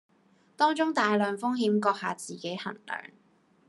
[0.57, 3.11] 當中大量風險，閣下自己衡量